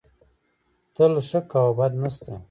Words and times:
تل 0.95 1.13
ښه 1.27 1.39
کوه، 1.51 1.71
بد 1.77 1.93
نه 2.01 2.09
سته 2.15 2.33